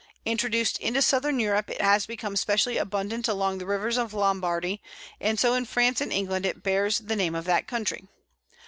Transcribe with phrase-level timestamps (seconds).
[0.25, 4.81] Introduced into Southern Europe, it has become specially abundant along the rivers of Lombardy,
[5.19, 8.07] and so in France and England it bears the name of that country.